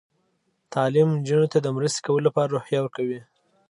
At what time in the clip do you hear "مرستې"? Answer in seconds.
1.75-1.99